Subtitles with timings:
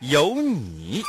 [0.00, 1.02] 有你。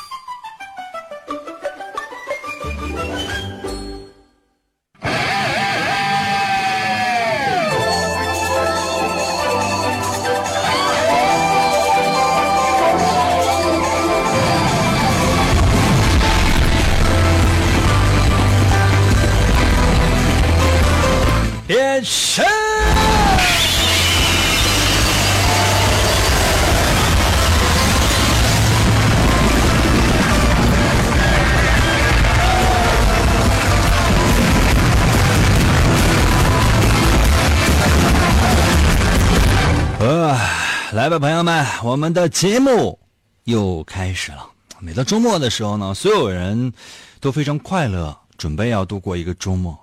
[41.10, 43.00] 来吧，朋友们，我们的节目
[43.46, 44.48] 又开始了。
[44.78, 46.72] 每到周末的时候呢，所有人
[47.20, 49.76] 都非常快乐，准备要度过一个周末，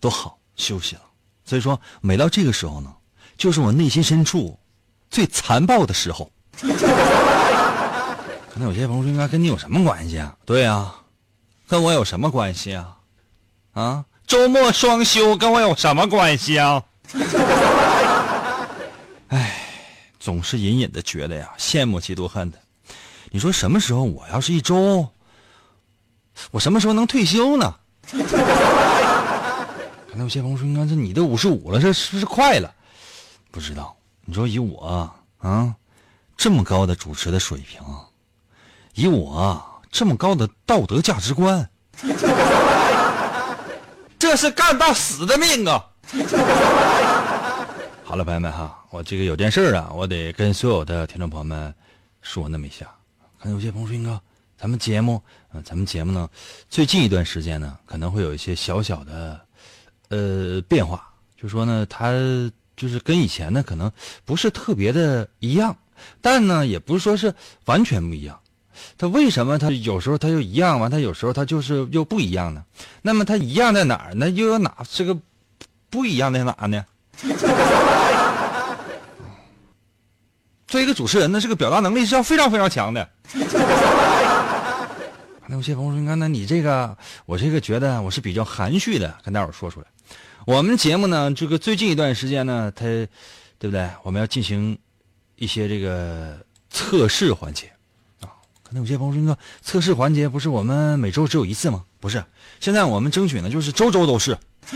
[0.00, 1.02] 都好休息了。
[1.44, 2.90] 所以说，每到这个时候呢，
[3.36, 4.58] 就是我内心深处
[5.10, 6.30] 最残暴的时候。
[6.62, 10.34] 可能有些朋友说，应该跟你有什么关系啊？
[10.46, 10.90] 对呀、
[11.68, 12.96] 跟我有什么关系啊？
[13.74, 16.82] 啊，周末双休跟我有什么关系啊？
[20.24, 22.58] 总是隐隐的觉得呀，羡慕嫉妒恨的。
[23.28, 25.06] 你说什么时候我要是一周，
[26.50, 27.74] 我什么时候能退休呢？
[28.10, 28.16] 可
[30.14, 32.74] 能有些朋友说，你看这你都五十五了，这是不是快了？
[33.50, 33.94] 不知道。
[34.24, 35.74] 你说以我啊
[36.38, 37.82] 这么高的主持的水平，
[38.94, 41.68] 以我这么高的道德价值观，
[44.18, 45.84] 这是干到死的命啊！
[48.14, 51.74] 好了，朋友们哈，我这个有件事啊，我得跟所有的听众朋友们
[52.22, 52.88] 说那么一下。
[53.40, 54.20] 看有些朋友说，英哥，
[54.56, 55.20] 咱们节目，
[55.52, 56.30] 嗯、咱们节目呢，
[56.70, 59.40] 最近一段时间呢，可能会有一些小小的
[60.10, 62.12] 呃变化，就说呢，它
[62.76, 63.90] 就是跟以前呢，可能
[64.24, 65.76] 不是特别的一样，
[66.20, 68.38] 但呢，也不是说是完全不一样。
[68.96, 72.64] 它为什么它有时候它就一样完，它有时候它就是又不一样呢？
[73.02, 74.30] 那么它一样在哪儿呢？
[74.30, 75.18] 又有哪这个
[75.90, 76.86] 不一样在哪呢？
[80.74, 83.08] 作为一个主持人呢，这个表达能力是要非常非常强的。
[85.46, 86.96] 那有些朋友说：“你看，那你这个，
[87.26, 89.86] 我这个觉得我是比较含蓄的，跟大伙儿说出来。
[90.44, 93.08] 我们节目呢，这个最近一段时间呢，它，对
[93.60, 93.88] 不对？
[94.02, 94.76] 我们要进行
[95.36, 96.36] 一些这个
[96.70, 97.70] 测试环节
[98.20, 98.26] 啊。
[98.64, 101.84] 可能有些朋友说：“那个测试环节不是我们每周只有一次吗？
[102.00, 102.24] 不是，
[102.58, 104.36] 现在我们争取呢，就是周周都是。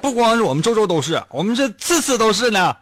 [0.00, 2.74] 不光是我们周周都是，我们是次次都是呢。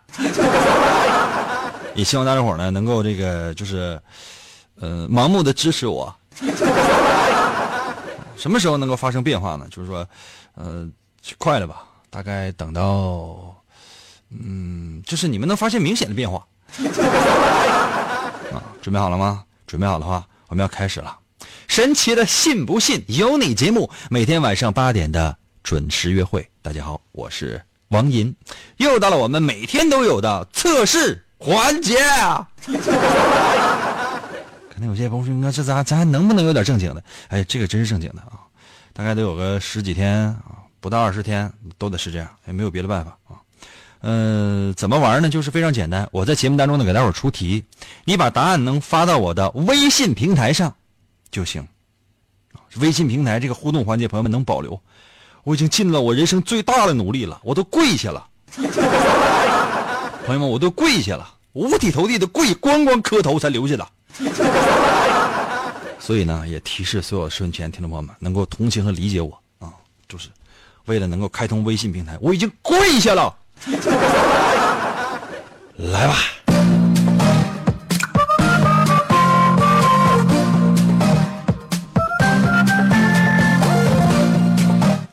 [1.94, 4.00] 也希望大家伙呢能够这个就是，
[4.80, 6.14] 呃，盲目的支持我。
[8.36, 9.66] 什么时候能够发生变化呢？
[9.70, 10.06] 就是说，
[10.54, 10.88] 呃，
[11.38, 11.84] 快了吧？
[12.10, 13.54] 大概等到，
[14.30, 16.44] 嗯，就是你们能发现明显的变化。
[18.52, 19.44] 啊，准备好了吗？
[19.66, 21.16] 准备好的话，我们要开始了。
[21.68, 26.46] 神奇的信不信由你节目，每天晚上八点的准时约会。
[26.60, 28.34] 大家好，我是王银，
[28.78, 32.48] 又到了我们每天都有的测试环节啊！
[34.72, 38.40] 可能有些朋友说：“那这咱咱还能不能有点正经的？”哎，这个真是正经的啊！
[38.94, 43.36] 大概得有个十几天啊，不到二十天都得是这样，也没有别的办法啊。
[44.00, 45.28] 呃，怎么玩呢？
[45.28, 47.62] 就是非常简单，我在节目当中呢给大伙出题，
[48.04, 50.74] 你把答案能发到我的微信平台上
[51.30, 51.68] 就行。
[52.78, 54.80] 微信平台这个互动环节，朋友们能保留。
[55.44, 58.26] 我已经尽了我人生最大的努力了，我都跪下了，
[60.24, 63.86] 朋友们，我都跪下了，五体投地的跪，咣咣磕头才留下的。
[66.00, 69.30] 所以呢，也提示所有收音机前听众朋友们能够同情和理解我
[69.60, 69.72] 啊，
[70.08, 70.28] 就是
[70.86, 73.32] 为了能够开通微信平台，我已经跪下了。
[75.76, 76.16] 来吧。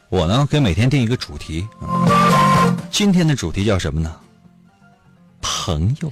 [0.09, 1.67] 我呢，给每天定一个主题。
[2.89, 4.11] 今天的主题叫什么呢？
[5.41, 6.11] 朋友。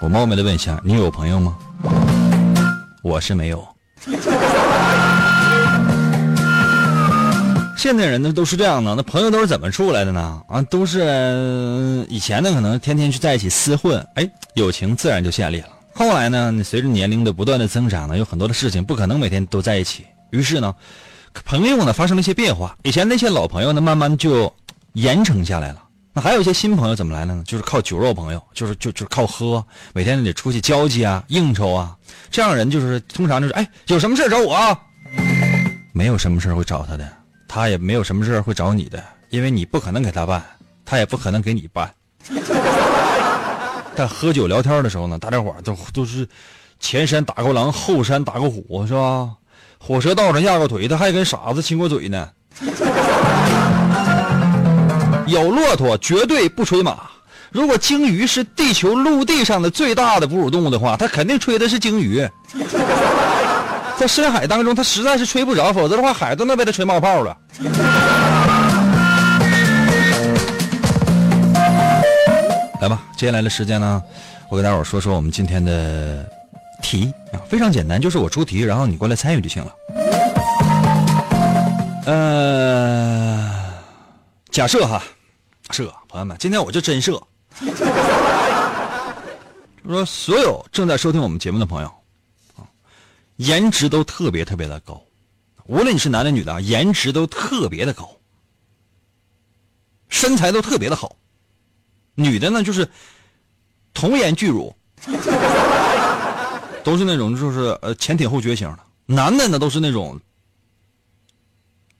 [0.00, 1.56] 我冒昧的问一下，你有朋友吗？
[3.02, 3.66] 我是没有。
[7.76, 10.42] 现在人呢都是这样的，那朋友都是怎么出来的呢？
[10.48, 15.68] 啊，都是以前呢可能天天去在一起厮混，哎，友情自然就建立了。
[15.94, 20.74] 后来呢，你随着年龄的不断的增长呢，有很多的事情不可能每天都在一起，于是呢，
[21.44, 22.76] 朋友呢发生了一些变化。
[22.82, 24.52] 以前那些老朋友呢，慢慢就
[24.92, 25.84] 严惩下来了。
[26.12, 27.42] 那还有一些新朋友怎么来的呢？
[27.46, 31.96] 就是靠酒肉朋友，就是就就是靠喝，每天得出去交际啊、应酬啊。
[32.30, 34.78] 这样人就是通常就是哎，有什么事找我啊？
[35.92, 37.08] 没有什么事会找他的，
[37.46, 40.42] 他也没有什么事会找你的，因为你不可能给他办，
[40.84, 41.92] 他也不可能给你办。
[43.94, 46.28] 但喝酒聊天的时候呢，大家伙都都是
[46.78, 49.30] 前山打过狼，后山打过虎，是吧？
[49.78, 52.28] 火车道上压过腿，他还跟傻子亲过嘴呢。
[55.26, 56.98] 有骆驼绝对不吹马。
[57.50, 62.28] 如果鲸鱼是地球陆地上的最大的哺乳动物的话，它肯定吹的是鲸鱼。
[63.96, 67.36] 在深海当中，它实在是吹不着，否则的话，海都能被它吹冒泡了。
[72.80, 74.02] 来吧，接下来的时间呢，
[74.50, 76.24] 我给大伙说说我们今天的
[76.82, 79.74] 题啊，非常简单，就是我出题，然后你过来参与就行了。
[82.06, 83.50] 呃，
[84.50, 85.02] 假设哈，
[85.70, 87.22] 设朋友们，今天我就真设，
[89.84, 91.88] 就说所有正在收听我们节目的朋友
[92.56, 92.64] 啊，
[93.36, 95.02] 颜值都特别特别的高，
[95.66, 98.10] 无论你是男的女的，颜值都特别的高，
[100.08, 101.16] 身材都特别的好。
[102.14, 102.88] 女的呢，就是
[103.92, 104.74] 童颜巨乳，
[106.88, 110.18] 都是那种就是呃前挺后撅型的；男的呢，都是那种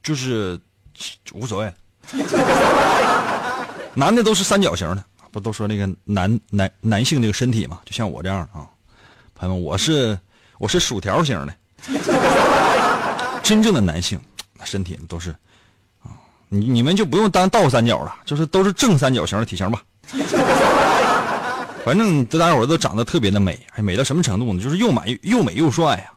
[0.03, 0.59] 就是
[1.35, 1.71] 无所谓，
[3.93, 5.05] 男的都是三角形的。
[5.31, 8.67] 不都说那个男男男性这个身体嘛，就像我这样啊，
[9.35, 10.19] 朋友们，我是
[10.57, 11.55] 我是薯条型的，
[13.43, 14.19] 真正的男性
[14.65, 15.31] 身体都是
[16.03, 16.17] 啊，
[16.49, 19.83] 你你们就不用当倒三角了，就是都是正三角形的体型吧。
[21.85, 24.63] 反正这大伙都长得特别的美，哎，美到什么程度呢？
[24.63, 26.13] 就是又美又美又帅呀！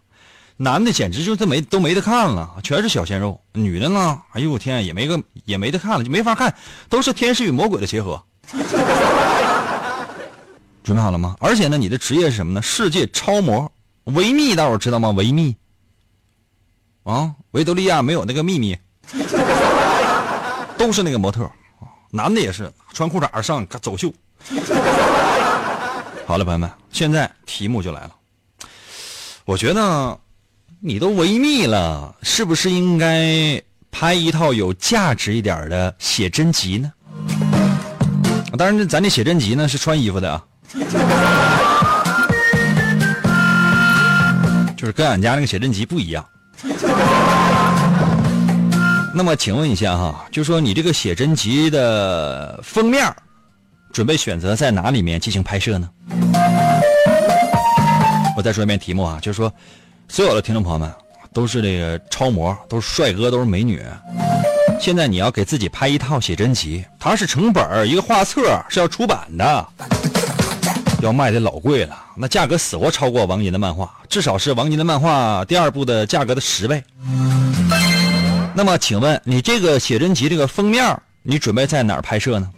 [0.58, 6.54] 男的简直就是没都没得看了，全是小鲜肉；女的呢，哎呦我天，也没个也没得看了，就没法看，
[6.90, 8.22] 都是天使与魔鬼的结合。
[10.84, 11.36] 准备好了吗？
[11.40, 12.62] 而且呢，你的职业是什么呢？
[12.62, 13.72] 世界超模
[14.04, 15.10] 维密，大伙知道吗？
[15.12, 15.56] 维密
[17.04, 18.78] 啊，维多利亚没有那个秘密，
[20.78, 21.50] 都是那个模特。
[22.12, 24.14] 男的也是穿裤衩上走秀。
[26.32, 28.12] 好了，朋友们，现在题目就来了。
[29.44, 30.18] 我觉得
[30.80, 33.62] 你都维密了，是不是应该
[33.92, 36.90] 拍一套有价值一点的写真集呢？
[38.58, 40.42] 当然，咱这写真集呢是穿衣服的啊，
[44.78, 46.26] 就是跟俺家那个写真集不一样。
[49.14, 53.14] 那么，请问一下哈，就说你这个写真集的封面，
[53.92, 55.90] 准备选择在哪里面进行拍摄呢？
[58.36, 59.54] 我再说一遍题目啊，就是说，
[60.08, 60.92] 所有的听众朋友们
[61.34, 63.82] 都是这个超模，都是帅哥，都是美女。
[64.80, 69.68] 现在你要给自己拍一套写真集，它是成本一个画册是要出版的，
[71.02, 76.84] 要卖的老贵了，那价格死活超过王晶的漫画，至少是王晶的漫画第二部的价格的十倍。
[78.56, 82.50] 那么，请问你这个写真集这个封面，你准备在哪儿拍摄呢？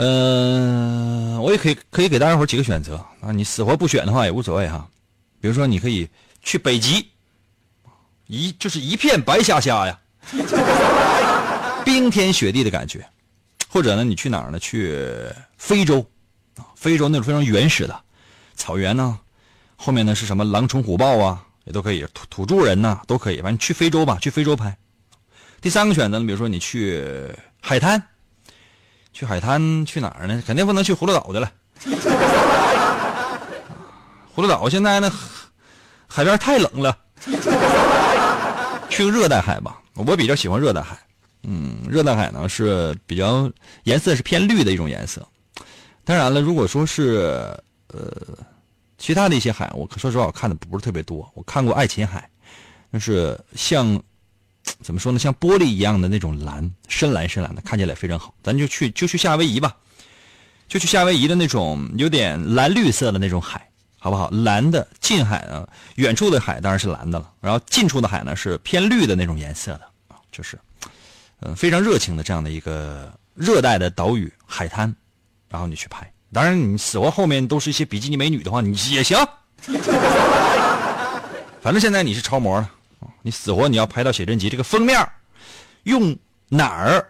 [0.00, 4.88] 嗯，我也可以可以给大家伙几个选择啊，你死活不选的话也无所谓哈。
[5.40, 6.08] 比如说，你可以
[6.40, 7.08] 去北极，
[8.28, 9.98] 一就是一片白瞎瞎呀，
[11.84, 13.00] 冰天雪地的感觉；
[13.68, 14.58] 或者呢，你去哪儿呢？
[14.60, 14.96] 去
[15.56, 16.06] 非洲，
[16.76, 18.00] 非洲那种非常原始的
[18.54, 19.18] 草原呢，
[19.74, 21.44] 后面呢是什么狼虫虎豹啊？
[21.64, 24.78] 也都可以，土土著人呐都可以，反正去非洲吧，去非洲拍。
[25.60, 27.04] 第三个选择呢，比如说你去
[27.60, 28.00] 海滩，
[29.18, 30.40] 去海滩去哪儿呢？
[30.46, 31.50] 肯定不能去葫芦岛的了。
[34.32, 35.12] 葫芦岛现在呢，
[36.06, 36.96] 海边太冷了。
[38.88, 40.96] 去个热带海吧，我比较喜欢热带海。
[41.42, 43.50] 嗯，热带海呢是比较
[43.82, 45.26] 颜色是偏绿的一种颜色。
[46.04, 47.52] 当然了，如果说是
[47.88, 48.12] 呃。
[48.98, 51.28] 其他的一些海，我说实话，我看的不是特别多。
[51.34, 52.28] 我看过爱琴海，
[52.90, 54.00] 那是像
[54.82, 58.32] 怎么说呢，像玻璃一样的那种蓝，深蓝深蓝的，看起来非常好。
[58.42, 59.76] 咱就去就去夏威夷吧，
[60.68, 64.30] 就去夏威夷的那种有点蓝绿色的那种海，好不好？
[64.30, 69.82] 蓝的近海啊，远处的海当然是蓝的了，然后近处的海呢是偏绿的那种颜色的，
[70.30, 70.58] 就是
[71.40, 74.94] 嗯非常热情的这样的一个热带的岛屿海滩，
[75.48, 76.10] 然后你去拍。
[76.30, 79.16] 当然，你死活后面都是一些比基尼美女的话，你也行。
[81.62, 82.70] 反正现在你是超模了，
[83.22, 85.08] 你死活你要拍到写真集这个封面，
[85.84, 86.16] 用
[86.48, 87.06] 哪儿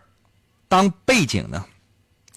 [0.68, 1.64] 当背景呢？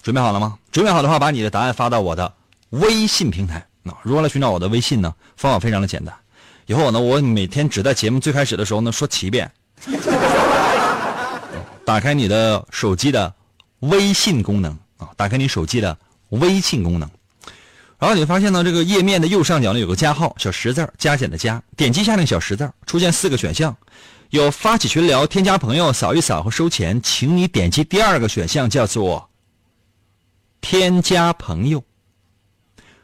[0.02, 0.58] 准备好了吗？
[0.70, 2.32] 准备好的话，把你的答案发到我的
[2.70, 3.64] 微信平台。
[3.82, 5.14] 那如何来寻找我的微信呢？
[5.36, 6.14] 方法非常的简单。
[6.66, 9.50] 以后呢，我每天只在节目最开始的时候呢说七遍。
[11.84, 13.34] 打开你的手机的
[13.80, 17.10] 微信功能啊，打开你手机的微信功能，
[18.02, 23.76] 然后你发现呢，这个页面的右上角呢有个加号，小十字加减的加，点击下那小十字出现四个选项，
[24.30, 29.30] 有发起群聊、添加朋友、扫一扫和收钱，请你点击第二个选项，叫做
[30.60, 31.84] 添加朋友。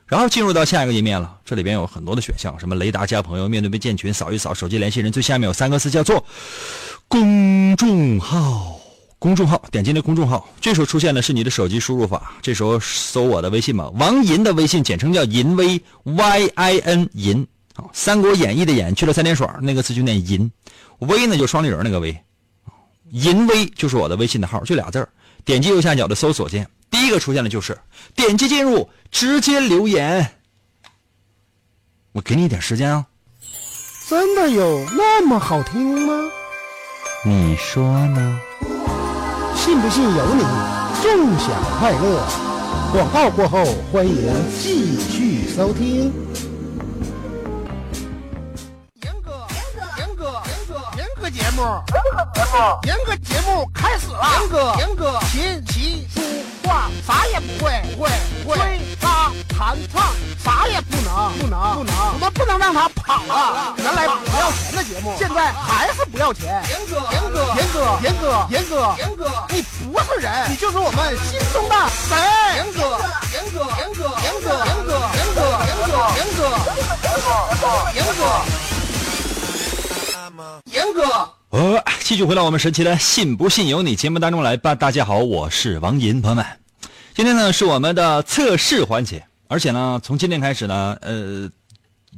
[0.07, 6.27] 然后进入到下一个页面了，这里边有很多的选项，什么雷达加朋友、面对面建群、扫一扫、手机联系人，最下面有三个字叫做
[7.07, 8.78] 公众号。
[9.19, 17.45] 公众号点击那公众号，这时候出现的是你的手机输入法，这时候搜我的微信吧，王银的微信，简称叫银威 Y I N 银
[17.75, 20.49] 啊，《三国演义》的演去了三点水，那个字就念银，
[21.01, 22.17] 威呢就双立人那个威，
[23.11, 25.09] 银威就是我的微信的号，就俩字
[25.45, 26.69] 点击右下角的搜索键。
[26.89, 27.77] 第一个出现的就是
[28.15, 30.37] 点击进入，直接留言。
[32.13, 33.05] 我给你一点时间啊。
[34.09, 36.15] 真的有那么好听吗？
[37.25, 38.41] 你说呢？
[39.69, 40.43] 信不信由你。
[41.03, 42.23] 纵享快乐。
[42.91, 44.15] 广告过后，欢迎
[44.59, 46.11] 继续收听。
[51.31, 54.27] 节目，严哥节目，严哥节目开始了。
[54.41, 56.21] 严哥，严哥，琴棋书
[56.65, 58.11] 画啥也不会，不会，
[58.45, 58.57] 不会。
[58.57, 60.03] 吹拉弹唱
[60.43, 61.95] 啥也不能，不能，不能。
[62.15, 63.75] 我们不能让他跑了。
[63.77, 66.63] 原来不要钱的节目，现在还是不要钱。
[66.69, 71.75] 严哥，严哥，严哥，严哥，严哥，严哥，你不是人，你就是我们心中的
[72.09, 72.17] 神。
[72.57, 72.99] 严哥，
[73.35, 76.43] 严哥，严哥，严哥，严哥，严哥，严哥，严哥，
[77.05, 77.13] 严
[77.61, 78.58] 哥，严哥。
[81.51, 84.75] 呃，继续回到我们神奇的“信不信由你”节目当中来吧。
[84.75, 86.45] 大家好，我是王银，朋友们，
[87.15, 91.51] 今天呢是我们的测试环节，而且呢从今天开始呢，呃，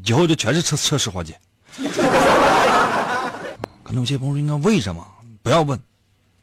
[0.04, 1.38] 以后就全是测测试环节。
[3.84, 5.06] 可能有些朋友应该为什么？
[5.42, 5.78] 不要问，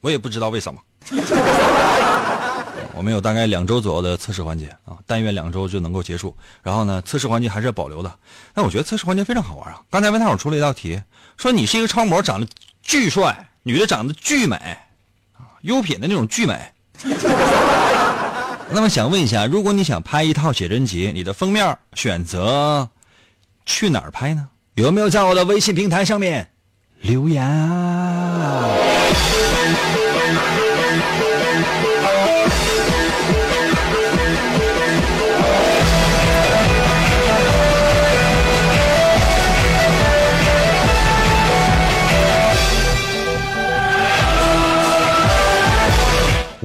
[0.01, 0.79] 我也不知道为什么。
[2.97, 6.35] 我们有大概两周左右的测试环节啊，但愿两周就能够结束。
[6.63, 8.11] 然后呢，测试环节还是要保留的。
[8.53, 9.79] 但我觉得测试环节非常好玩啊。
[9.91, 10.99] 刚才温太我出了一道题，
[11.37, 12.47] 说你是一个超模，长得
[12.81, 14.55] 巨帅，女的长得巨美，
[15.37, 16.59] 啊，优品的那种巨美。
[18.69, 22.89] 那么想问一下，如果你想拍一套写真集，你的封面选择
[23.65, 24.49] 去哪儿拍呢？
[24.73, 26.49] 有没有在我的微信平台上面
[27.01, 28.67] 留言啊？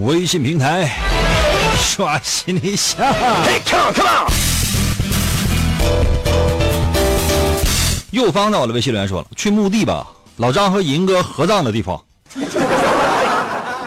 [0.03, 0.91] 微信平台
[1.79, 2.97] 刷新一下。
[3.65, 4.33] Come on, come on！
[8.11, 10.05] 右方的我的微信留言说了，去墓地吧，
[10.39, 12.03] 老张和银哥合葬的地方。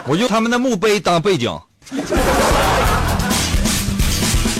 [0.06, 1.54] 我用他们的墓碑当背景。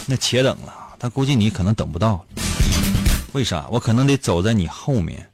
[0.05, 2.23] 那且等了，但估计你可能等不到。
[3.33, 3.65] 为啥？
[3.71, 5.27] 我可能得走在你后面。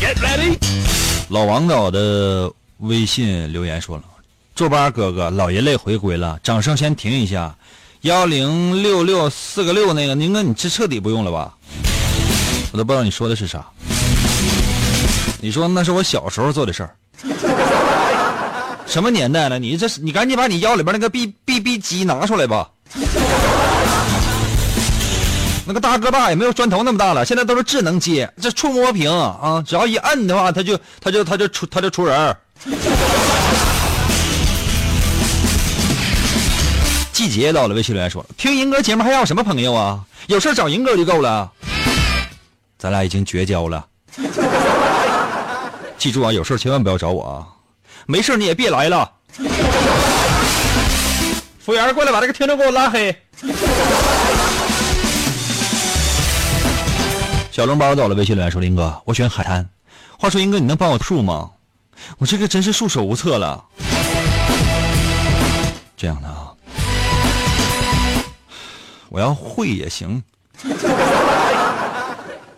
[0.00, 0.56] Get ready！
[1.28, 2.50] 老王的我的。
[2.78, 4.04] 微信留言说了
[4.54, 7.52] ：“周八哥哥，老爷泪回归了，掌声先停一下。
[8.02, 11.52] 幺零六六四个六那个，宁哥你这彻底不用了吧？
[12.70, 13.66] 我都不知道你说的是啥。
[15.40, 16.94] 你说那是我小时候做的事儿，
[18.86, 19.58] 什么年代了？
[19.58, 22.70] 你这是你赶紧把你腰里边那个 B B B 机拿出来吧。
[25.66, 32.36] 那个大哥大也没有砖头那么大了，现在都是智能机，这触摸屏啊，只要一摁的话，它就它就它就出它就出人。”
[37.12, 40.04] 季节到了，微信留言说：“听银哥节目还要什么朋友啊？
[40.28, 41.50] 有事找银哥就够了。
[42.78, 43.84] 咱俩已经绝交了。
[45.98, 47.42] 记住啊，有事千万不要找我啊！
[48.06, 49.10] 没事你也别来了。
[51.58, 53.14] 服务员过来把这个听众给我拉黑。
[57.50, 59.68] 小笼包到了，微信留言说：林哥，我选海滩。
[60.16, 61.50] 话说，英哥，你能帮我数吗？”
[62.18, 63.64] 我这个真是束手无策了。
[65.96, 66.52] 这样的啊，
[69.08, 70.22] 我要会也行。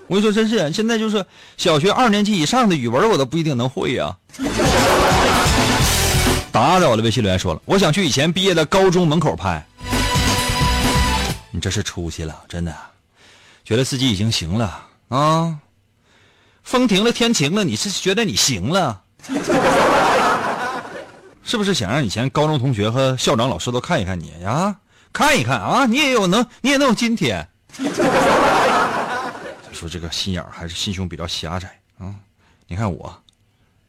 [0.07, 1.25] 我跟你说，真是现在就是
[1.57, 4.17] 小学二年级以上的语文，我都不一定能会呀。
[6.53, 9.65] 答在我的微信留言说了，我想去以前毕业的高中门口拍。
[11.53, 12.75] 你这是出息了，真的，
[13.65, 15.59] 觉得自己已经行了，啊，
[16.65, 19.03] 风停了，天晴了，你是觉得你行了？
[21.43, 24.77] 是不是想让以前高中同学和校长、老师都看一看你呀？
[25.13, 27.49] 看一看啊，你也有能，你也能有今天。
[29.73, 32.15] 说这个心眼还是心胸比较狭窄啊！
[32.69, 33.23] 你看我，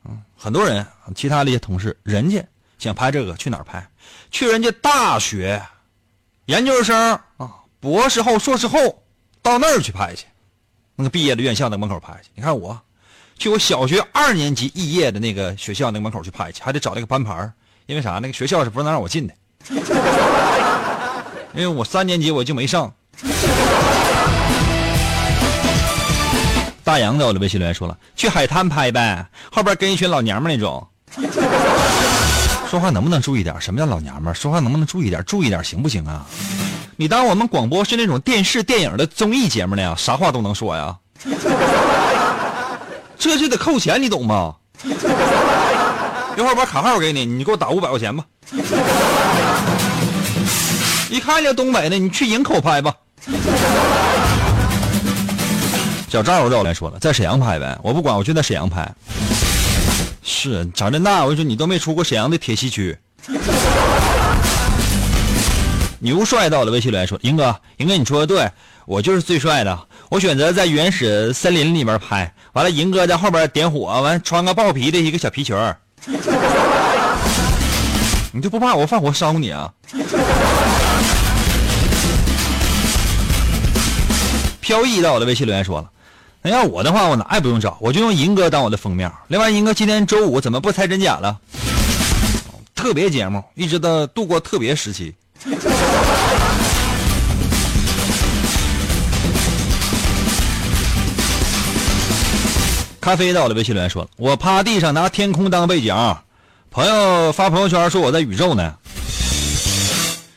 [0.06, 2.44] 嗯，很多人，其他的一些同事，人家
[2.80, 3.86] 想拍这个去哪儿拍？
[4.32, 5.62] 去人家大学、
[6.46, 9.04] 研究生啊、博士后、硕士后，
[9.42, 10.26] 到那儿去拍去，
[10.96, 12.30] 那个毕业的院校那门口拍去。
[12.34, 12.82] 你看我，
[13.42, 17.52] 去我小学二年级毕业的那个学校那个门口去拍去，还得找那个班牌
[17.88, 18.20] 因为啥？
[18.22, 19.34] 那个学校是不能让我进的，
[21.56, 22.94] 因为我三年级我就没上。
[26.84, 30.88] 大洋在我的微信留言说了，去海滩拍呗，后边跟一群老娘们那种。
[32.70, 33.60] 说话能不能注意点？
[33.60, 34.36] 什么叫老娘们？
[34.36, 35.24] 说话能不能注意点？
[35.26, 36.24] 注意点行不行啊？
[36.96, 39.96] 你当我们广播是那种电视电影的综艺节目呢？
[39.98, 40.96] 啥话都能说呀？
[43.22, 44.56] 这就得扣钱，你懂吗？
[44.84, 48.26] 一会儿把卡号给你，你给我打五百块钱吧。
[51.08, 52.92] 一看就东北的，你去营口拍吧。
[56.10, 58.92] 小赵赵来说了，在沈阳拍呗，我不管，我就在沈阳拍。
[60.24, 62.98] 是长这大，我跟你说，你都没出过沈阳的铁西区。
[66.00, 68.50] 牛帅到了，微信留言说：“英哥，英哥，你说的对，
[68.88, 69.80] 我就是最帅的。
[70.12, 75.56] 我选择在原始森林里面拍，完了，银哥在后边点火，完穿个豹皮的一个小皮裙
[78.34, 79.72] 你就不怕我放火烧你啊？”
[84.60, 85.90] 飘逸到我的微信留言说了。
[86.42, 89.10] 那要我的话，我哪也不用找，我就用银哥当我的封面。
[89.30, 91.40] 另外，银哥今天周五怎么不猜真假了？
[92.76, 95.16] 特别节目，一直到度过特别时期。
[103.02, 105.92] 咖啡到了，微信留言说：“我趴地上拿天空当背景，
[106.70, 108.76] 朋友发朋友圈说我在宇宙呢。”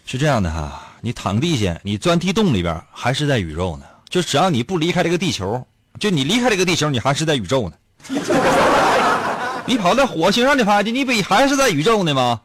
[0.06, 3.84] 是这样的哈，你躺地下，你钻地洞里边，还是在宇宙呢？
[4.08, 5.62] 就只要你不离开这个地球。
[6.00, 7.76] 就你离开这个地球，你还是在宇宙呢。
[9.66, 12.40] 你跑到火星上去拍去，你不还是在宇宙呢吗？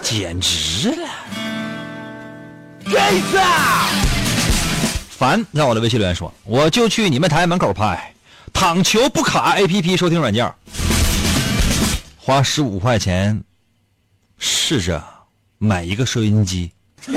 [0.00, 1.08] 简直了！
[5.10, 8.14] 烦，在我的微信留言说，我就去你们台门口拍，
[8.52, 10.52] 躺球不卡 A P P 收听软件，
[12.16, 13.42] 花十五块钱
[14.38, 15.02] 试着
[15.58, 16.70] 买一个收音机。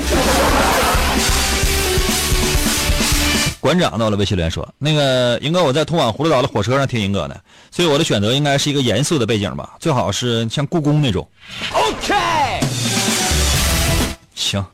[3.60, 7.40] 馆长到了，微信留言说：“那个英哥，我在通往葫芦岛的火车上听英哥的，
[7.70, 11.28] 所以我的选择应该是一个严肃的背景吧，最好是像故宫那种。”
[11.72, 12.14] OK，
[14.34, 14.64] 行，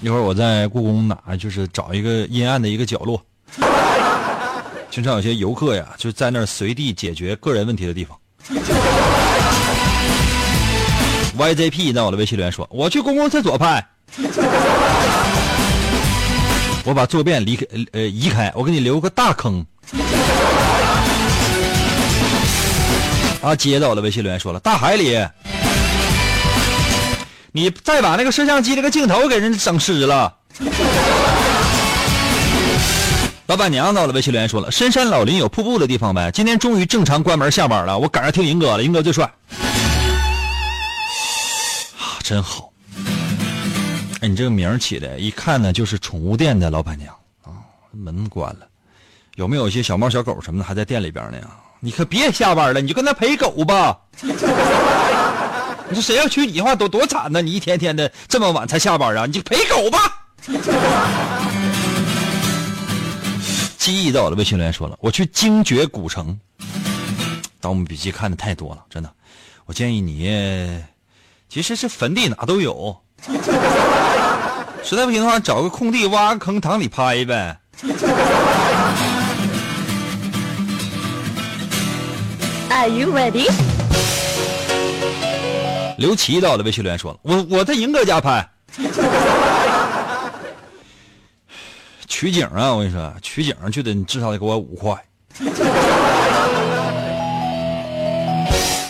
[0.00, 3.22] 一会儿我在故宫哪就是找一个阴暗的一个角落，
[4.98, 8.18] 经常有些游客呀就在那儿随地解决个人问题的地方。
[11.38, 13.86] YZP 在我的微信留言说：“我去公共厕所拍。”
[16.82, 19.64] 我把坐便离开，呃，移开，我给你留个大坑。
[23.40, 25.24] 啊，接到了微信留言说了，大海里，
[27.52, 30.34] 你再把那个摄像机那个镜头给人整湿了。
[33.48, 36.30] 老板娘到了，微信留言说了，深山老林有瀑布的地方呗。
[36.30, 39.24] 今天终于正常关门下班了，我赶上听银哥了，银哥最帅，
[41.96, 42.70] 啊，真好。
[44.20, 47.10] 哎，你这个名起的，一看呢就是宠物店的老板娘
[47.42, 47.56] 啊，
[47.90, 48.66] 门关了，
[49.36, 51.38] 有没有一些小猫小狗什么的还在店里边呢？
[51.80, 53.96] 你可别下班了，你就跟他陪狗吧。
[55.88, 57.40] 你说谁要娶你的话，多多惨呢？
[57.40, 59.24] 你一天天的这么晚才下班啊？
[59.24, 59.98] 你就陪狗吧。
[63.88, 66.38] 记忆在我的微信留言说了，我去精绝古城。
[67.58, 69.10] 盗墓笔记看的太多了，真的。
[69.64, 70.78] 我建议你，
[71.48, 72.94] 其实是坟地哪都有。
[74.84, 77.58] 实在不行的话，找个空地挖个坑躺里拍呗。
[82.68, 83.50] Are you ready？
[85.96, 88.46] 刘琦到了，微信留言说了：“我我在银哥家拍，
[92.08, 92.72] 取景啊！
[92.72, 94.96] 我跟你说，取景就得你至少得给我五块。”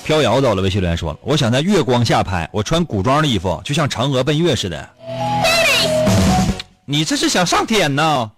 [0.05, 4.89] 飘摇走了，微信留言说了：“我想在月光下拍，我穿古装的衣服，就像嫦娥奔月似的。”
[6.87, 8.31] 你这是想上天呢？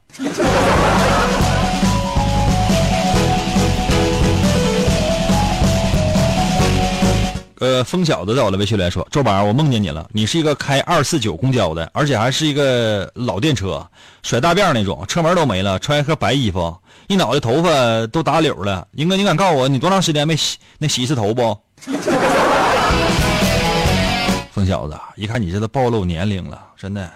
[7.61, 13.87] 呃，疯小子在我的微信里来说，周宝，我梦见你了，你是一个开二四九公交的，而且还是一个老电车，
[14.23, 16.75] 甩大辫那种，车门都没了，穿一身白衣服，
[17.07, 18.89] 一脑袋头发都打绺了。
[18.93, 21.55] 英哥，你敢告诉我你多长时间没洗那洗一次头不？
[24.53, 27.11] 疯小子，一看你这都暴露年龄了，真的。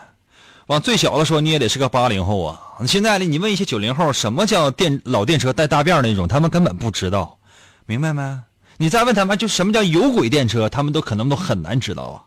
[0.66, 2.60] 往最小的说，你也得是个八零后啊。
[2.86, 7.38] 现在呢，你问一些九零后，什么叫电老电车带大辫那种，他们根本不知道，
[7.86, 8.38] 明白没？
[8.76, 12.22] 你再问他们，就什么叫有轨电车，他们都可能都很难知道啊。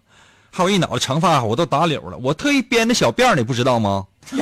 [0.49, 4.05] 还有一脑袋长发，我都打绺了，我特意编的小辫你不知道吗？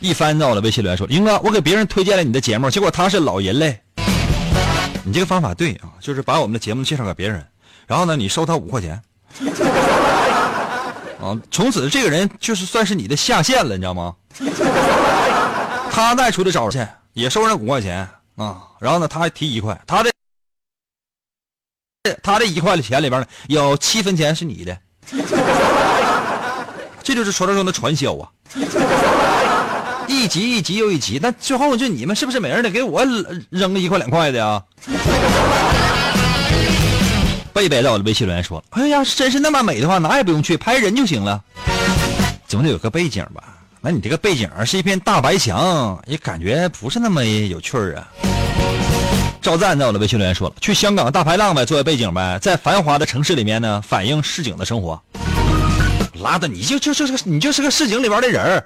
[0.00, 3.80] 一翻到我的微信留言说：“英哥，我给别人推荐了你的节目，结果他是老人类。
[5.04, 7.46] 你这个方法对啊，就是把我们的节目介绍给别人，
[7.86, 9.00] 然后呢，你收他五块钱，
[11.22, 14.12] 啊，从此这个人就是算是你的下线了，你知道吗？
[15.92, 20.10] 他再出去找去。”也收人五块钱啊，然后呢，他还提一块，他的
[22.22, 24.78] 他这一块的钱里边呢，有七分钱是你的，
[27.02, 28.30] 这就是传说中的传销啊，
[30.08, 33.04] 一级一级又一级，那最后就你们是不是每人得给我
[33.50, 34.62] 扔个一块两块的啊？
[37.52, 41.44] 贝贝在我的微信留言说：“哎呀，真是那么美的话，哪也不用去，拍人就行了，
[42.48, 48.06] 总得有个背景吧。”那你这个背景是一片大白墙，也感觉不是那么有趣儿啊。
[49.40, 55.02] 赵赞在我的微信留言说了：“去香港大排档呗，作为背景呗，在繁华的城市里面呢，反映市井的生活。”
[56.22, 58.64] 拉倒，你就就就是你就是个市井里边的人儿，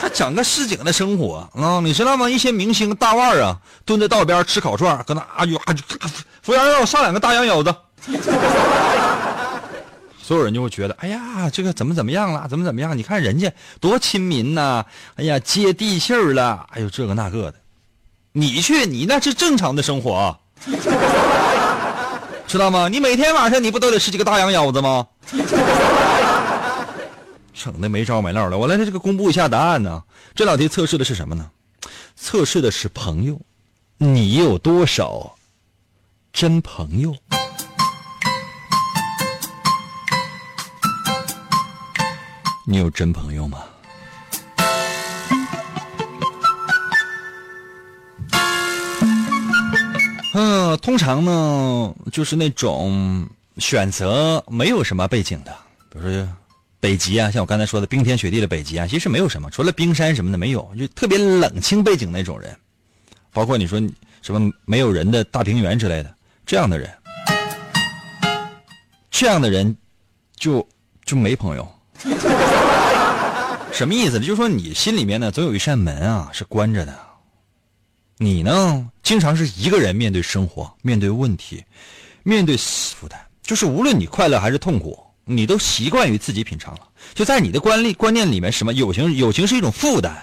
[0.00, 1.78] 还整个市井的生活啊？
[1.78, 2.28] 你知道吗？
[2.28, 5.80] 一些明星大腕啊，蹲在道边吃烤串，搁那啊就啊就，
[6.42, 7.72] 服务员让我上两个大羊腰子。
[10.24, 12.48] 所有人就会觉得，哎呀，这个怎么怎么样了？
[12.48, 12.96] 怎么怎么样？
[12.96, 14.86] 你看人家多亲民呐！
[15.16, 16.66] 哎呀，接地气儿了！
[16.70, 17.56] 哎呦，这个那个的，
[18.32, 20.34] 你去，你那是正常的生活，
[22.48, 22.88] 知道吗？
[22.88, 25.06] 你每天晚上你不都得吃几个大羊腰子吗？
[27.52, 28.56] 省得没招没落的。
[28.56, 30.02] 我来这个公布一下答案呢。
[30.34, 31.50] 这道题测试的是什么呢？
[32.16, 33.38] 测试的是朋友，
[33.98, 35.36] 你有多少
[36.32, 37.14] 真朋友？
[42.66, 43.62] 你有真朋友吗？
[50.32, 55.54] 嗯，通常呢，就是那种选择没有什么背景的，
[55.90, 56.28] 比如说
[56.80, 62.56] 北极啊，像我刚才说的冰天雪地的北极啊，其实没有什么，除了冰山什么的没有，就特别冷清背景那种人，
[63.30, 63.78] 包括你说
[64.22, 66.14] 什么没有人的大平原之类的
[66.46, 66.90] 这样的人，
[69.10, 69.76] 这样的人
[70.34, 70.66] 就
[71.04, 71.73] 就没朋友。
[73.72, 74.20] 什么意思呢？
[74.20, 76.96] 就是说你心里面呢，总有一扇门啊是关着的。
[78.18, 81.64] 你呢，经常是一个人面对生活，面对问题，
[82.22, 83.20] 面对负担。
[83.42, 86.88] 就是无论你快乐还是痛苦，你都习惯于自己品尝了。
[87.14, 90.14] 就在你的观念观念里面，什么友情友情是一种负担，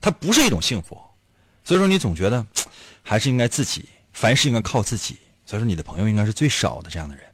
[0.00, 0.98] 它不是一种幸福。
[1.62, 2.44] 所以说你总觉得
[3.02, 5.16] 还是应该自己，凡事应该靠自己。
[5.46, 7.24] 所以说你的朋友应该是最少的这样的人。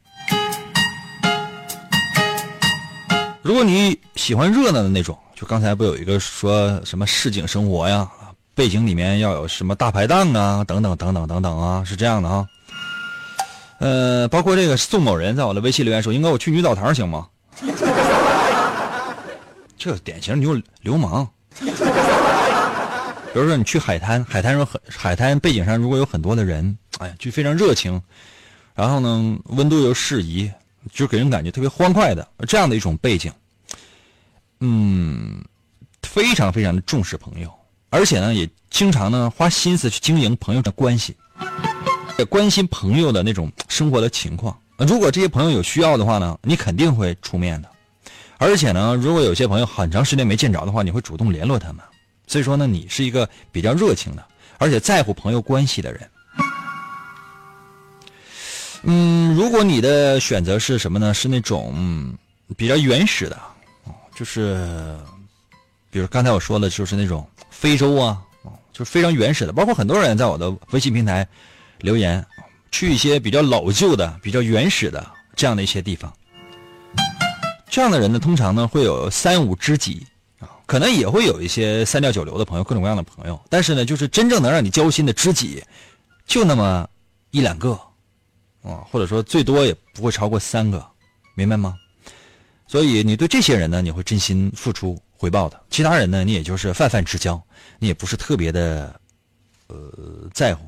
[3.43, 8.07] 如果你喜欢热闹的那种，就刚才不有一个说什么市井生活呀，
[8.53, 12.45] 背景里面要有什么大排档啊，等等等等等等啊，是这样的啊。
[13.79, 17.27] 呃，包括这个宋某人在我的微信留言说：“应该我去女澡堂行吗？”
[19.75, 21.27] 这典型流流氓。
[23.33, 27.99] 比如说你去海滩，海滩上很海滩背景上如果有很多的人，哎，就非常热情，
[28.75, 30.51] 然后呢温度又适宜。
[30.91, 33.31] 就给人感觉特别欢快的这样的一种背景，
[34.59, 35.43] 嗯，
[36.03, 37.51] 非常非常的重视朋友，
[37.89, 41.15] 而且呢，也经常呢花心思去经营朋友的关系，
[42.17, 44.57] 也关心朋友的那种生活的情况。
[44.77, 47.69] 如果这些朋友有需要的话呢，你肯定会出面的。
[48.37, 51.85] 而且呢，如果有些朋友很长时间没见着的话，你会主动联络他们。
[52.25, 54.25] 所以说呢，你是一个比较热情的，
[54.57, 56.09] 而且在乎朋友关系的人。
[58.83, 61.13] 嗯，如果你的选择是什么呢？
[61.13, 62.17] 是那种
[62.57, 63.39] 比较原始的，
[64.15, 64.97] 就是，
[65.91, 68.19] 比如刚才我说的，就是那种非洲啊，
[68.73, 69.53] 就是非常原始的。
[69.53, 71.27] 包括很多人在我的微信平台
[71.79, 72.25] 留言，
[72.71, 76.11] 去一些比较老旧的、比较原始的这样的一些地方。
[77.69, 80.05] 这样的人呢，通常呢会有三五知己
[80.39, 83.39] 啊，可能也会有一些三教九流的朋友，各种各样的朋友。
[83.47, 85.63] 但是呢，就是真正能让你交心的知己，
[86.25, 86.89] 就那么
[87.29, 87.79] 一两个。
[88.63, 90.85] 啊，或者说最多也不会超过三个，
[91.35, 91.75] 明白吗？
[92.67, 97.41] 所以你对这些人呢，你会真心付出回报的；其他人呢，你也就是泛泛之交，
[97.79, 98.99] 你也不是特别的
[99.67, 99.75] 呃
[100.33, 100.63] 在乎，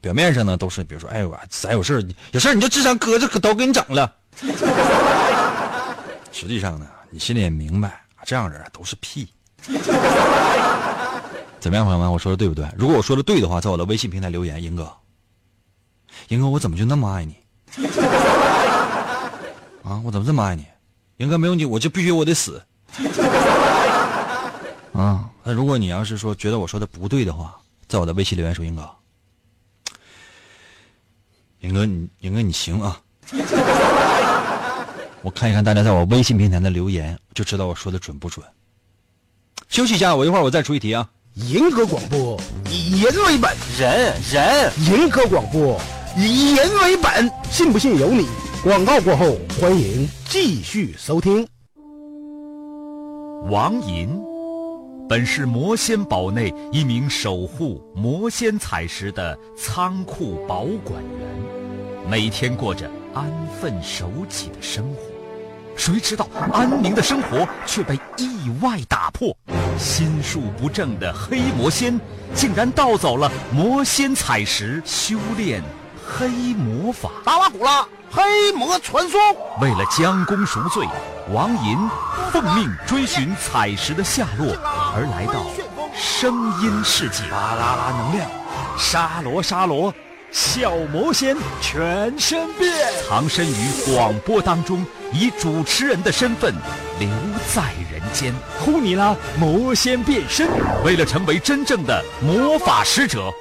[0.00, 4.14] 表面上呢都是比如说，哎我咱有事有事你就智商搁这都给你整了。
[6.32, 9.28] 实际上呢，你心里也明白，这样人都是屁。
[11.58, 12.10] 怎么样，朋友们？
[12.10, 12.66] 我说的对不对？
[12.76, 14.90] 如果我说的对的话，在我的微信平台留言，英哥，
[16.28, 17.36] 英哥，我怎么就那么爱你？
[19.82, 20.64] 啊，我怎么这么爱你？
[21.16, 22.62] 英哥，没有你，我就必须我得死。
[24.92, 27.56] 啊，那如果你要是说觉得我说的不对的话，
[27.88, 28.90] 在我的微信留言说，英哥，
[31.60, 33.00] 英哥你，英哥你行啊。
[35.22, 38.44] 我看一看大家在我微信平台的留言，就知道我说的准不准。
[39.68, 41.08] 休息一下，我一会儿我再出一题啊。
[41.34, 45.80] 银河广播以人为本，人人银河广播
[46.16, 48.26] 以人为本，信不信由你。
[48.64, 51.46] 广告过后，欢迎继续收听。
[53.48, 54.20] 王银，
[55.08, 65.02] 本是魔仙堡内一名守护魔仙彩石的仓库保管员，每天过着安分守己的生活。
[65.76, 69.34] 谁知道安宁的生活却被意外打破，
[69.78, 71.98] 心术不正的黑魔仙
[72.34, 75.62] 竟然盗走了魔仙彩石，修炼
[76.18, 77.08] 黑魔法。
[77.24, 79.20] 达瓦古拉黑魔传说，
[79.60, 80.86] 为了将功赎罪，
[81.32, 81.78] 王银
[82.32, 84.54] 奉命追寻彩石的下落，
[84.94, 85.46] 而来到
[85.94, 87.22] 声音世界。
[87.30, 88.28] 巴啦啦，能量，
[88.76, 89.94] 沙罗沙罗，
[90.32, 92.72] 小魔仙全身变，
[93.08, 96.52] 藏身于广播当中，以主持人的身份
[96.98, 97.08] 留
[97.54, 98.34] 在人间。
[98.58, 100.48] 呼尼拉魔仙变身，
[100.84, 103.32] 为了成为真正的魔法使者，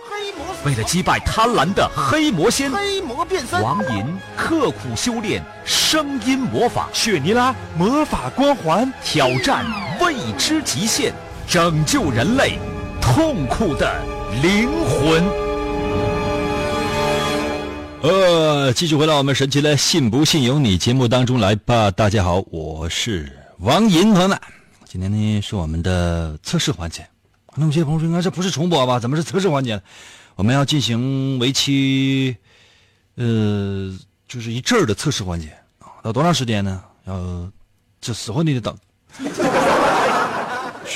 [0.65, 9.65] 为了击败贪婪的黑魔仙，黑魔变身，王银刻苦修炼声音魔法，雪尼拉魔法光环，挑战
[10.01, 11.13] 未知极限，
[11.47, 12.59] 拯救人类
[13.01, 13.89] 痛苦的
[14.41, 15.23] 灵魂。
[18.01, 21.89] 呃，继续回到我们神奇的“信不信由你”节目当中来吧。
[21.89, 24.37] 大家好，我是王银，朋友们，
[24.85, 27.07] 今天呢是我们的测试环节。
[27.55, 28.99] 那么有些朋友说，应该这不是重播吧？
[28.99, 29.81] 怎么是测试环节？
[30.39, 32.33] 我们要进行为期，
[33.15, 33.93] 呃，
[34.25, 35.49] 就是一阵儿的测试环节
[35.79, 35.99] 啊。
[36.05, 36.81] 要多长时间呢？
[37.03, 37.51] 要
[37.99, 38.73] 这死活你得等，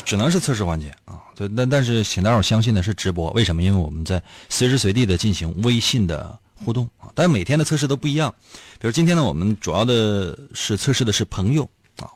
[0.06, 1.20] 只能是测试环节啊。
[1.36, 3.62] 对，但但是请大伙相信的是直播，为什么？
[3.62, 6.40] 因为我们在随时随地的进行微信的。
[6.64, 8.34] 互动啊，但每天的测试都不一样。
[8.80, 12.08] 比如今天呢，我们主要的是测试的是朋友啊，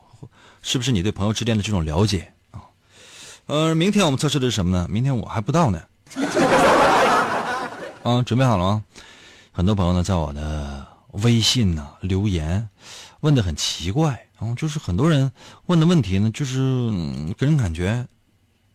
[0.62, 2.64] 是不是你对朋友之间的这种了解啊？
[3.44, 4.88] 呃，明天我们测试的是什么呢？
[4.88, 5.82] 明天我还不到呢。
[8.08, 8.84] 啊，准备好了吗？
[9.52, 12.68] 很多朋友呢，在我的微信呢留言，
[13.20, 15.30] 问的很奇怪，然后就是很多人
[15.66, 16.90] 问的问题呢，就是
[17.36, 18.06] 给人感觉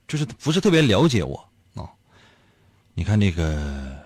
[0.08, 1.90] 就是不是特别了解我啊。
[2.94, 4.02] 你看这个。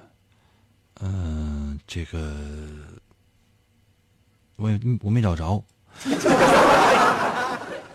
[1.00, 2.36] 嗯，这个
[4.56, 4.68] 我
[5.02, 5.64] 我没找着。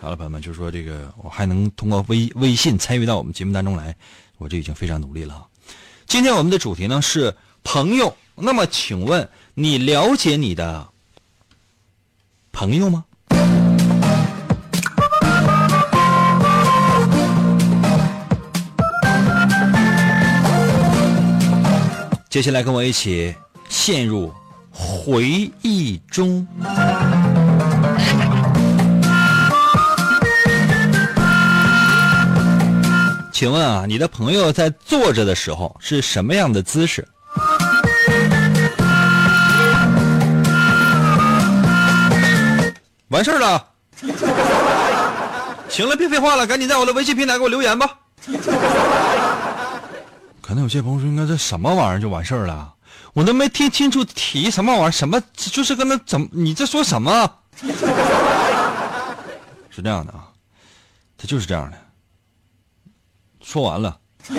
[0.00, 3.96] 好了，朋友们，就是说这个我还能通过微微信参与到我们节目当中来，
[4.38, 5.48] 我这已经非常努力了。
[6.12, 10.86] 今天我们的主题呢是朋友，那么请问你了解你的
[12.52, 13.02] 朋友吗？
[22.28, 23.34] 接下来跟我一起
[23.70, 24.30] 陷入
[24.70, 26.46] 回忆中。
[33.42, 37.04] 请问啊，你的朋友在坐着的时候是什么样的姿势？
[43.08, 43.66] 完事儿了。
[45.68, 47.98] 行了，别废话了，赶紧在我的微信平台给我留言吧。
[50.40, 52.72] 可能有些朋友说，应该这什么玩意儿就完事儿了？
[53.12, 56.28] 我都没听清楚提什么玩意儿，什么就是跟那怎么？
[56.30, 57.28] 你这说什么？
[59.68, 60.28] 是这样的啊，
[61.18, 61.81] 他就是这样的。
[63.42, 63.98] 说完了。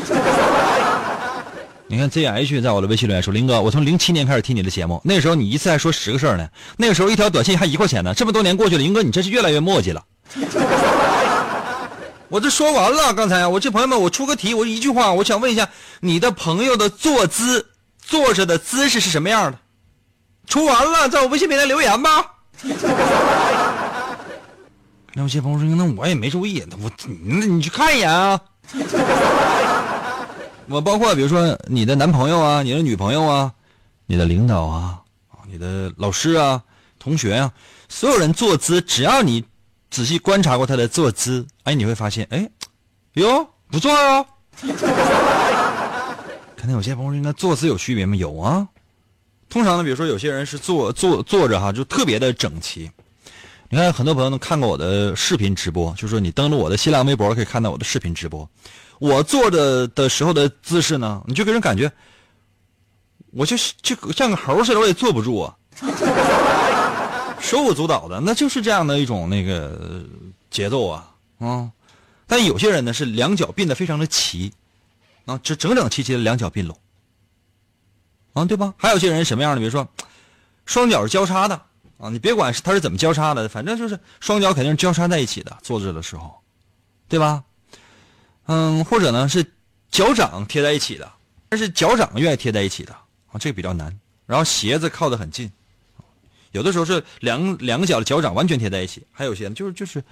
[1.87, 8.15] 你看 ZH 在我的微信留言说：“林哥，我从零七年开始听你的节目，那时候你一次还说十个事儿呢，那个时候一条短信还一块钱呢。
[8.15, 10.03] 这么多年过去了，林哥你真是越来越磨叽了。
[12.29, 17.67] ”我这说完了，刚才我这朋友们，我出个题，我一句话，我想问一下，你的朋友的坐姿，
[17.99, 19.59] 坐着的姿势是什么样的？
[20.47, 22.25] 出完了，在我微信平台留言吧。
[25.13, 26.89] 那有些朋友说，那我也没注意，我
[27.23, 28.39] 那你去看一眼啊。
[30.69, 33.52] 我包括比如说你的男朋友啊，你的女朋友啊，
[34.06, 35.02] 你的领导啊，
[35.47, 36.63] 你的老师啊，
[36.99, 37.52] 同学啊，
[37.89, 39.43] 所有人坐姿，只要你。
[39.91, 42.49] 仔细观察过他的坐姿，哎，你会发现，哎，
[43.13, 44.26] 哟，不错哦，
[46.58, 48.15] 可能有些朋友应该坐姿有区别吗？
[48.15, 48.67] 有啊。
[49.52, 52.89] 通常呢，比如说有些人是坐坐坐着哈，就特别的整齐。
[53.73, 58.47] 你看，很多朋友能看过我的视频直播，就是说你登录我的新浪微博可以看到我的视频直播。
[58.99, 61.91] 我坐着的时候的姿势呢，你就给人感觉，
[63.31, 65.57] 我就就像个猴似的，我也坐不住啊，
[67.41, 70.05] 手舞足蹈的，那就是这样的一种那个
[70.51, 71.71] 节奏啊啊。
[72.27, 74.53] 但有些人呢是两脚并的非常的齐，
[75.25, 76.77] 啊，就整整齐齐的两脚并拢，
[78.33, 78.75] 啊，对吧？
[78.77, 79.57] 还有些人什么样的？
[79.57, 79.88] 比如说，
[80.67, 81.59] 双脚是交叉的
[81.97, 86.34] 啊，你别管是他是怎么交叉的，反正就是双脚肯定是交叉在一起的，坐着的时候，
[87.08, 87.43] 对吧？
[88.45, 89.45] 嗯，或者呢是
[89.89, 91.10] 脚掌贴在一起的，
[91.49, 92.93] 但是脚掌愿意贴在一起的
[93.32, 93.97] 啊，这个比较难。
[94.25, 95.51] 然后鞋子靠得很近，
[96.51, 100.03] 有的时候是两两个脚的脚掌完全贴在一起，还有些就是就是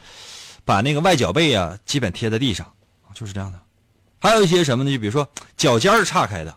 [0.63, 2.71] 把那个外脚背啊基本贴在地上，
[3.13, 3.59] 就是这样的。
[4.19, 4.91] 还有一些什么呢？
[4.91, 6.55] 就比如说脚尖是岔开的，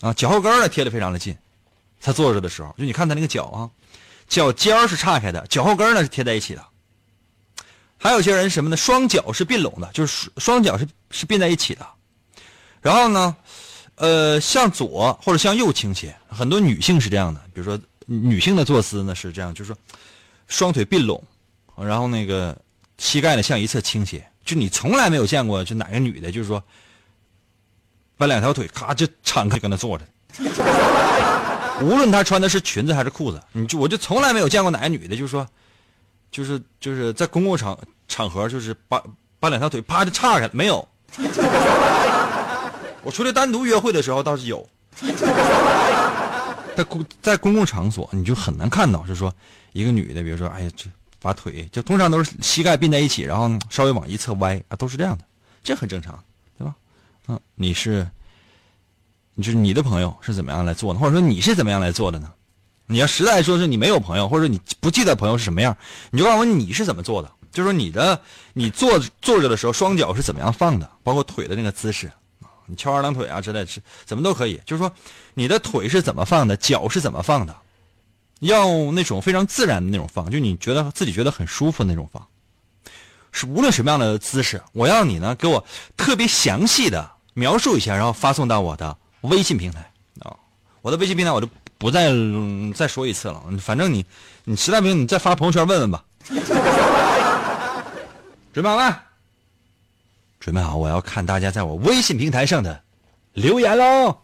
[0.00, 1.36] 啊，脚后跟呢贴的非常的近。
[2.00, 3.70] 他坐着的时候，就你看他那个脚啊，
[4.28, 6.64] 脚尖是岔开的，脚后跟呢是贴在一起的。
[7.98, 8.76] 还有些人什么呢？
[8.76, 11.86] 双脚是并拢的，就是双脚是是并在一起的。
[12.80, 13.36] 然后呢，
[13.94, 17.40] 呃，向左或者向右倾斜，很多女性是这样的。
[17.54, 19.78] 比如说，女性的坐姿呢是这样，就是说，
[20.48, 21.22] 双腿并拢，
[21.76, 22.60] 然后那个
[22.98, 24.26] 膝盖呢向一侧倾斜。
[24.44, 26.60] 就你从来没有见过，就哪个女的，就是说，
[28.16, 30.04] 把两条腿咔就敞开跟那坐着。
[31.80, 35.46] 无论她穿的是裙子还是裤子，你就我就从来没有见过哪个女的，就是说。
[36.30, 39.02] 就是就是在公共场场合，就是把
[39.38, 40.88] 把两条腿啪就岔开了，没有。
[43.04, 44.66] 我出来单独约会的时候倒是有，
[46.74, 49.30] 在公在公共场所你就很难看到，就是说
[49.74, 50.86] 一个女的，比如说哎呀，这
[51.20, 55.24] 把腿就通常都是膝盖并在一起，然后稍微往一侧歪啊，都是这样的，
[55.62, 56.18] 这很正常，
[56.56, 56.74] 对吧？
[57.28, 58.08] 嗯，你是，
[59.38, 62.30] 就是你的朋友是怎么样来做的，或者说你是怎么样来做的呢？
[62.86, 65.74] 你要实在说是你没有朋友，或者你不记得朋友是什么样，
[66.10, 67.30] 你就告诉我你是怎么做的。
[67.50, 68.20] 就是说你的
[68.52, 72.10] 你坐坐着的时候，双脚是怎么样放的，包括腿的那个姿势
[72.66, 74.60] 你翘二郎腿啊之类是怎么都可以。
[74.66, 74.92] 就是说
[75.34, 77.56] 你的腿是怎么放的，脚是怎么放的，
[78.40, 82.26] 要那种非常自然的那种放，就你觉得自己觉得很舒服那种放。
[83.32, 85.64] 是无论什么样的姿势，我要你呢给我
[85.96, 89.80] 特别详细的描述一下，然后发送到我的微信平台
[90.20, 90.36] 啊，
[90.82, 91.48] 我的微信平台我就。
[91.78, 92.12] 不再
[92.76, 94.06] 再说一次了，反正你，
[94.44, 96.04] 你实在不行，你再发朋友圈问问吧。
[98.54, 99.02] 准备好了？
[100.38, 102.80] 准备好，我要看大家在我微信平台上的
[103.32, 104.16] 留言喽。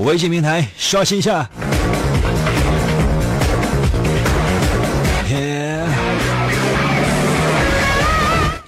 [0.00, 1.48] 微信平台刷新一下。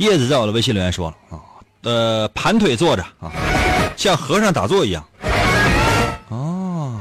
[0.04, 1.40] 叶子在我的微信留言说了啊，
[1.82, 3.32] 呃，盘腿坐着啊，
[3.96, 5.02] 像和尚打坐一样。
[6.28, 7.00] 哦，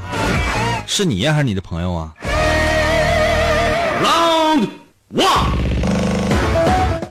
[0.88, 2.14] 是你呀，还是你的朋友啊
[4.02, 4.70] ？Round
[5.14, 5.52] one。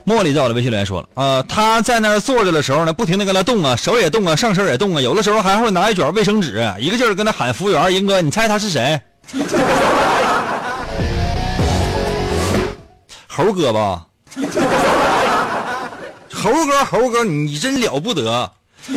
[0.03, 8.99] 茉莉在我的微信留言说了啊，他在那儿坐着的时候呢，不停的跟他动啊，手也动啊，上身也动啊，有的时候还会拿一卷卫生纸，一个劲儿跟他喊服务员，英哥，你猜他是谁？
[13.27, 14.07] 猴哥吧。
[16.43, 18.51] 猴哥，猴哥，你真了不得！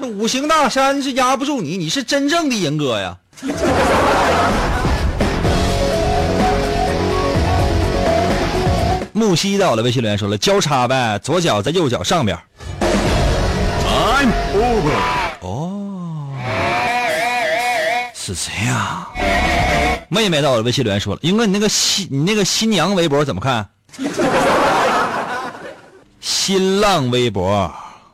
[0.00, 3.16] 那五行大山是压不住你，你是真正的银哥呀！
[9.12, 12.36] 木西在我的微信留言说了，交叉呗，左脚在右脚上边。
[13.86, 14.96] I'm over。
[15.42, 16.26] 哦，
[18.16, 19.12] 是谁啊。
[20.08, 23.68] 妹妹在我的微信留言说了，英哥，你那个新你那个新娘微博怎么看？
[26.48, 27.70] 新浪微博，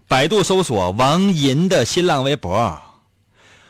[0.09, 2.77] 百度搜索王银的新浪微博，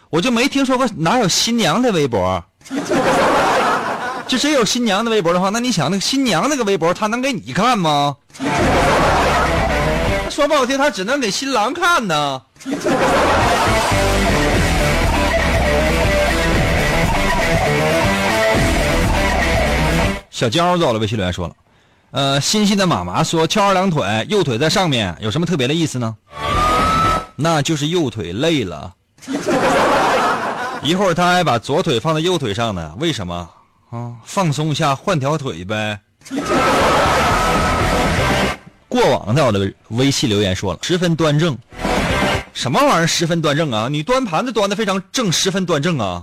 [0.08, 2.42] 我就没听说过哪有新娘的微博。
[4.26, 8.16] 就真有新娘的微博的话，那你想那个新娘那个微博，他能给你看吗？
[10.30, 12.40] 说不好听，他只能给新郎看呢。
[20.30, 21.54] 小娇走了微信留言说了。
[22.14, 26.14] 呃，欣欣的妈妈说翘二郎腿，右腿在上面，有什么特别的意思呢？
[27.34, 28.94] 那就是右腿累了。
[30.80, 33.50] 一会儿他还把左腿放在右腿上呢，为什么？
[33.90, 35.98] 啊，放松一下，换条腿呗。
[38.88, 41.58] 过往在我的微信留言说了，十分端正。
[42.52, 43.88] 什么玩意儿十分端正啊？
[43.90, 46.22] 你端盘子端的非常正，十分端正啊。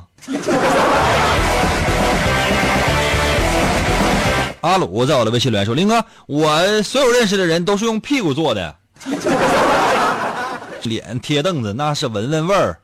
[4.62, 8.76] 阿鲁在我的微信留言说：“林哥，我所有认识的人都是用屁股坐的，
[10.84, 12.78] 脸贴凳子那是闻闻味儿。”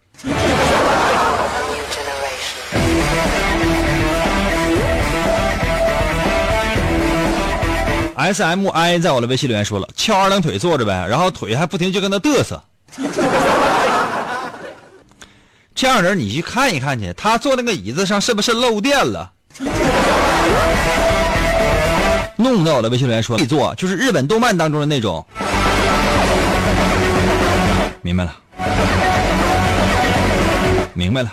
[8.16, 12.60] S M I 在我的微信留言说了：“翘二郎腿坐着呗，然后腿还不停就跟那嘚瑟。”
[15.76, 19.32] 这样人你去看一看去，他坐那个椅子上是不是漏电了？
[22.54, 25.26] 动到我的微信留言说：“坐就是日本动漫当中的那种。”
[28.02, 28.34] 明白了，
[30.94, 31.32] 明白了。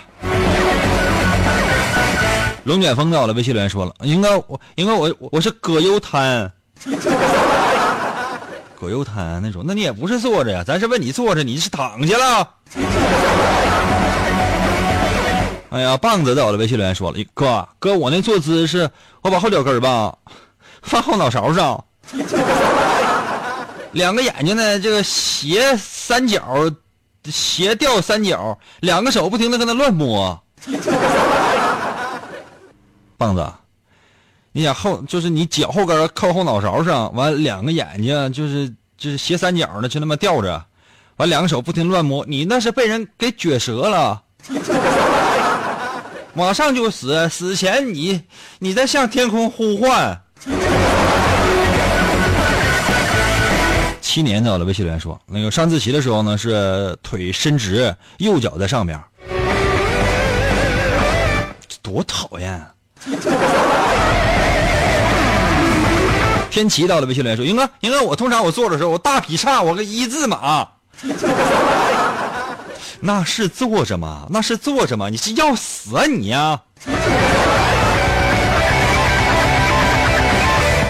[2.63, 6.51] 龙卷风在我的微信留言说了：“应该我应该我我是葛优瘫。
[8.77, 12.49] ”葛优瘫那种，那你也不是坐着呀，咱是问你坐着，你是躺下了。
[15.69, 18.89] 哎呀，棒子在我的微信留言说了，哥哥，我那坐姿是，
[19.21, 20.13] 我把后脚跟吧
[20.85, 21.83] 放后脑勺上，
[23.91, 26.71] 两个眼睛呢这个斜三角，
[27.25, 30.39] 斜吊三角，两个手不停的跟那乱摸。
[33.17, 33.51] 棒子。
[34.51, 40.63] 你想后就是你脚后跟靠后脑勺上，完两个眼睛就是就是斜三角的，就那么吊着，
[41.17, 44.21] 完两个手不停乱摸，你那是被人给撅折了，
[46.33, 48.21] 马上就死，死前你
[48.59, 50.21] 你在向天空呼唤。
[54.15, 58.97] 七年到了，微信留言说，那个上自习的时候呢是腿伸直，右脚在上边，
[61.81, 62.65] 多讨厌。
[66.49, 70.65] 天齐到了微信留言说：“英哥，英哥，我通常我坐的时候，我大劈叉，我个一字马，
[73.01, 74.27] 那是坐着吗？
[74.29, 75.09] 那是坐着吗？
[75.09, 76.61] 你是要死啊你呀！”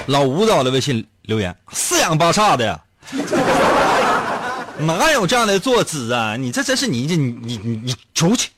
[0.06, 2.80] 老吴到了微信留言：“四仰八叉的呀，
[4.80, 6.36] 哪有这样的坐姿啊？
[6.36, 8.50] 你这真是你这你你你你出去！”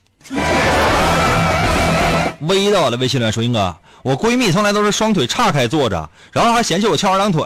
[2.42, 7.44] 微到了微信留言说：“英哥。”我闺蜜从来都是双腿岔开坐着，然后还嫌弃我翘二郎腿，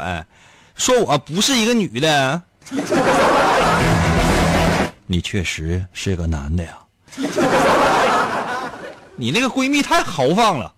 [0.76, 2.42] 说我不是一个女的。
[5.06, 6.78] 你确实是个男的呀！
[9.16, 10.72] 你那个闺蜜太豪放了。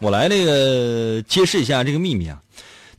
[0.00, 2.36] 我来那个揭示一下这个秘密啊，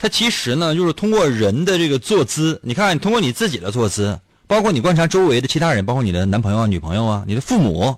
[0.04, 7.96] 它其实呢就是通过人的这个坐姿，你看，通过你自己的坐姿，包括你观察周围的其他人，包括你的男朋友啊、女朋友啊、你的父母。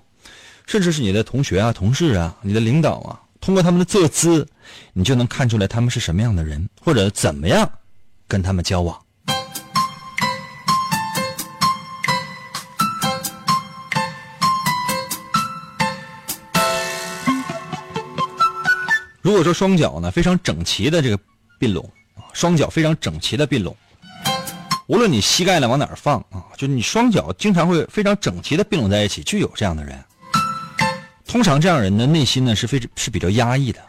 [0.66, 4.46] 甚至是你的同学啊、同事啊、你的领导啊，通过他们的坐姿，
[4.92, 7.68] 你就能看出来他们是什么样的人，或者怎么样
[8.28, 8.96] 跟他们交往。
[19.22, 21.18] 如果说双脚呢非常整齐的这个
[21.58, 21.88] 并拢，
[22.32, 23.76] 双脚非常整齐的并拢，
[24.86, 29.98] 无论你膝盖呢往哪儿放啊，就你双脚经常会非常整齐的并拢在一起，就有这样的人。
[31.26, 33.80] 通常这样人的内心呢是非是比较压抑的，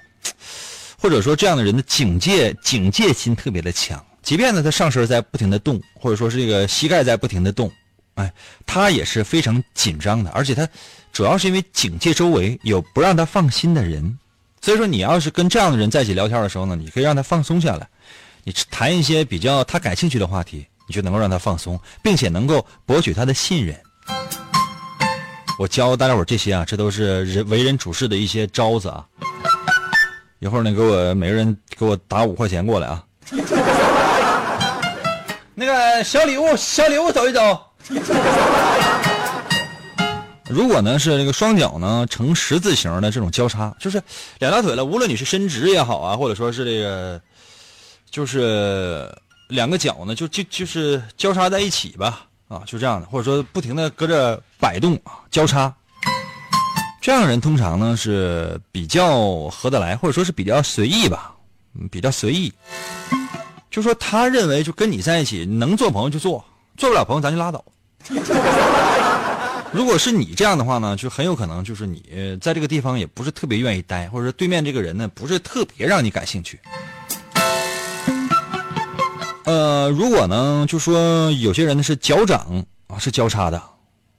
[0.98, 4.04] 或者说这样的人的警戒警戒心特别的强。
[4.24, 7.72] 即便呢他上身在不停的动，或者说是这个膝盖在不停的动，
[8.16, 8.34] 哎，
[8.66, 10.32] 他也是非常紧张的。
[10.32, 10.68] 而且他
[11.14, 14.18] 主要是因为警戒周围有不让他放心的人，
[14.62, 17.88] 所以说你要是跟这样的人在一起聊天的时候呢，你可以让他放松下来，
[18.44, 23.80] 你谈一些比较他感兴趣的话题，你就能够让他放松，并且能够博取他的信任。
[25.58, 29.06] 我教大家伙这些啊，这都是人为人处事的一些招子啊。
[30.40, 33.04] 一会儿呢，给我每个人给我打五块钱过来啊。
[35.56, 37.60] 那个小礼物，小礼物走一走。
[40.50, 44.02] 如果呢是这个双脚呢呈十字形的这种交叉，就是
[44.40, 47.22] 两条腿了，无论你是伸直也好啊，或者说是这个，
[48.10, 49.14] 就是
[49.50, 52.24] 两个脚呢就就就是交叉在一起吧。
[52.48, 55.76] 啊，就这样的，或者说不停的搁这摆动啊，交叉，
[57.02, 61.36] 这样人通常呢是比较合得来，或者说是比较随意吧，
[61.92, 62.54] 比较随意。
[63.70, 66.42] 就说他认为就跟你在一起能做朋友就做，
[66.78, 67.62] 做不了朋友咱就拉倒。
[69.74, 76.60] 如果是你这样的话呢，就很有可能就是你在这个地方也不是特别愿意待，或者说对面这个人呢不是特别让你感兴趣。
[79.44, 83.62] 呃，如果呢，就说有些人呢是脚掌啊是交叉的，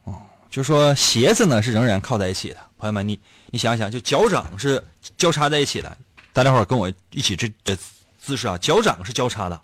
[0.04, 0.14] 哦，
[0.50, 2.56] 就说鞋子呢是仍然靠在一起的。
[2.78, 3.18] 朋友们，你
[3.50, 4.82] 你想想，就脚掌是
[5.16, 5.96] 交叉在一起的，
[6.32, 7.76] 大家伙跟我一起这这
[8.18, 9.60] 姿势啊，脚掌是交叉的，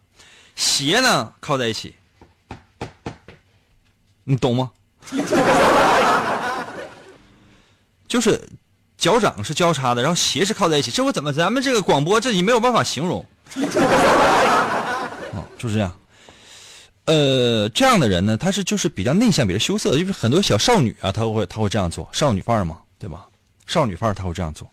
[0.56, 1.94] 鞋呢靠在一起，
[4.24, 4.70] 你懂吗？
[8.08, 8.40] 就是
[8.96, 13.24] 脚掌是交叉的，然后鞋是靠在一起，这我怎么咱们这个广播这你没有办法形容。
[15.32, 15.92] 哦，就是这样。
[17.06, 23.26] 呃，这样的人呢，他是就是比较内向、比较羞涩，就是很多小少女啊，她会她会这样做，少女范儿嘛，对吧？
[23.66, 24.66] 少女范儿她会这样做，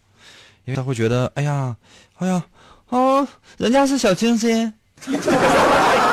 [0.65, 1.75] 因为她会觉得，哎呀，
[2.19, 2.41] 哎呀，
[2.89, 3.27] 哦，
[3.57, 4.73] 人家是小清新。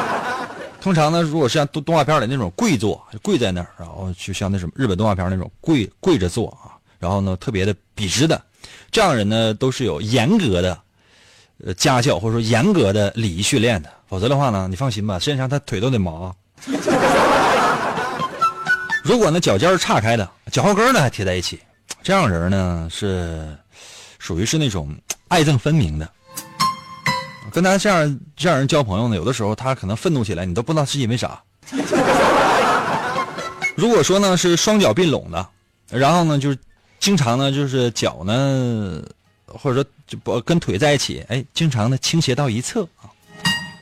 [0.81, 8.41] 通常呢，如果是像动动画片里那种跪坐，跪在那儿，然后就像那什么日本动画片那种跪跪着坐啊，然后呢特别的笔直的，
[8.91, 10.79] 这样人呢都是有严格的
[11.65, 16.33] 呃家教或者说严格的礼仪训练的，否则的话呢，你放心吧，实际上他腿都得麻。
[19.03, 21.59] 如果呢脚尖是岔开的，脚后跟呢还贴在一起，
[22.03, 23.57] 这样人呢是
[24.19, 24.95] 属于是那种
[25.27, 26.09] 爱憎分明的。
[27.61, 31.43] 跟他这样这样人交朋友呢，有的时候他可能愤怒起来，你都不知道是因为啥。
[33.75, 35.49] 如果说呢是双脚并拢的，
[35.89, 36.59] 然后呢就是
[37.01, 39.03] 经常呢就是脚呢
[39.47, 43.11] 或者说就不跟腿在一起，哎，经常的倾斜到一侧啊，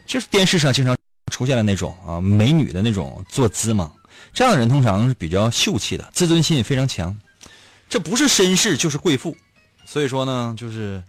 [0.07, 0.97] 就是电视上经常
[1.31, 3.93] 出现的那种啊美女的那种坐姿嘛。
[4.33, 7.15] 这样的人通常是比较秀气的，自尊心也非常强，
[7.91, 9.37] 这不是绅士就是贵妇，
[9.85, 11.03] 所以说呢就是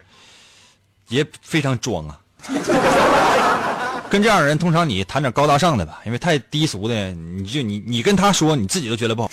[1.08, 2.20] 也非常装啊。
[4.10, 9.30] 跟这样的人，通常你谈点高大上的吧，因为太低俗的，你就你你跟他说，你自己都觉得不好。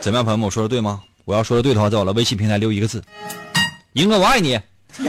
[0.00, 1.00] 怎么样，朋友们，我说的对吗？
[1.24, 3.02] 我要说的对的话，在我的微信平台留一个字：
[3.94, 4.60] 英哥，我爱你。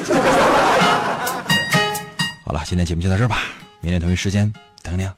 [2.46, 3.40] 好了，今天节目就到这儿吧，
[3.82, 4.52] 明天同一时间
[4.84, 5.04] 等你。
[5.04, 5.14] 啊。